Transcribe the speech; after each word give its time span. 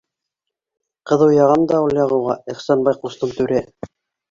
Ҡыҙыу 1.11 1.35
яғам 1.35 1.67
да 1.73 1.83
ул 1.89 1.95
яғыуға, 1.99 2.39
Ихсанбай 2.55 3.01
ҡустым-түрә. 3.07 3.65